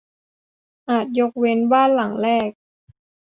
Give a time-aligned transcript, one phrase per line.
[0.89, 2.49] อาจยกเว้นบ้านหลังแรก